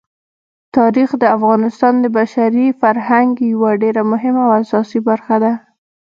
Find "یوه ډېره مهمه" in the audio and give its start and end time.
3.53-4.41